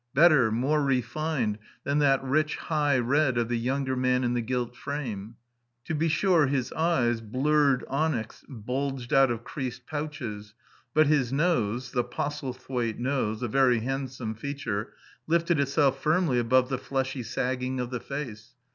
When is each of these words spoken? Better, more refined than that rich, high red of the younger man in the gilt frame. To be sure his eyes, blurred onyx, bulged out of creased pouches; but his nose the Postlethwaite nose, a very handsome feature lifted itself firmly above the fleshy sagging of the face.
Better, 0.15 0.51
more 0.51 0.83
refined 0.83 1.59
than 1.83 1.99
that 1.99 2.23
rich, 2.23 2.55
high 2.55 2.97
red 2.97 3.37
of 3.37 3.49
the 3.49 3.59
younger 3.59 3.95
man 3.95 4.23
in 4.23 4.33
the 4.33 4.41
gilt 4.41 4.75
frame. 4.75 5.35
To 5.85 5.93
be 5.93 6.07
sure 6.07 6.47
his 6.47 6.73
eyes, 6.73 7.21
blurred 7.21 7.85
onyx, 7.87 8.43
bulged 8.49 9.13
out 9.13 9.29
of 9.29 9.43
creased 9.43 9.85
pouches; 9.85 10.55
but 10.95 11.05
his 11.05 11.31
nose 11.31 11.91
the 11.91 12.03
Postlethwaite 12.03 12.97
nose, 12.97 13.43
a 13.43 13.47
very 13.47 13.81
handsome 13.81 14.33
feature 14.33 14.91
lifted 15.27 15.59
itself 15.59 16.01
firmly 16.01 16.39
above 16.39 16.69
the 16.69 16.79
fleshy 16.79 17.21
sagging 17.21 17.79
of 17.79 17.91
the 17.91 17.99
face. 17.99 18.55